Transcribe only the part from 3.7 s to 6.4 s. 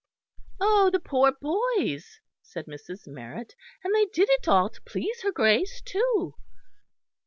"and they did it all to please her Grace, too."